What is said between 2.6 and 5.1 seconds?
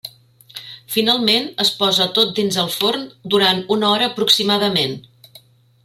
el forn durant una hora aproximadament.